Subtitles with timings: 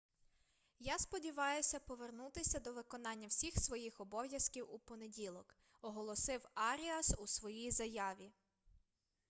[0.79, 8.31] я сподіваюся повернутися до виконання всіх своїх обов'язків у понеділок- оголосив аріас у своїй заяві